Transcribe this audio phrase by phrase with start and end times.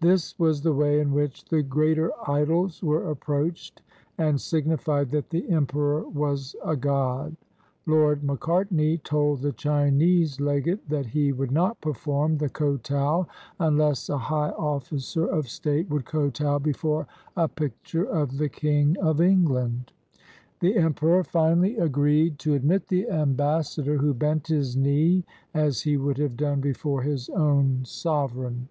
[0.00, 3.82] This was the way in which the greater idols were ap proached
[4.16, 7.36] and signified that the emperor was a god.
[7.84, 13.26] Lord Macartney told the Chinese legate that he would not perform the kotow
[13.58, 17.06] unless a high officer of state would kotow before
[17.36, 19.92] a picture of the King of England.
[20.60, 26.16] The emperor finally agreed to admit the ambassador, who bent his knee, as he would
[26.16, 28.70] have done before his own sovereign.